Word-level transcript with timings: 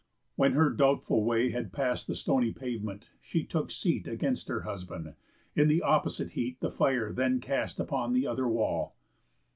When 0.35 0.53
her 0.53 0.71
doubtful 0.71 1.23
way 1.23 1.51
Had 1.51 1.71
pass'd 1.71 2.07
the 2.07 2.15
stony 2.15 2.51
pavement, 2.51 3.11
she 3.21 3.43
took 3.43 3.69
seat 3.69 4.07
Against 4.07 4.47
her 4.47 4.61
husband, 4.61 5.13
in 5.55 5.67
the 5.67 5.83
opposite 5.83 6.31
heat 6.31 6.59
The 6.59 6.71
fire 6.71 7.13
then 7.13 7.39
cast 7.39 7.79
upon 7.79 8.13
the 8.13 8.25
other 8.25 8.47
wall. 8.47 8.95